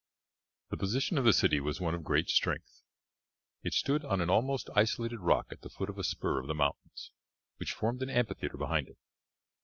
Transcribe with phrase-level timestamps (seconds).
[0.71, 2.81] The position of the city was one of great strength.
[3.61, 6.55] It stood on an almost isolated rock at the foot of a spur of the
[6.55, 7.11] mountains
[7.57, 8.97] which formed an amphitheatre behind it.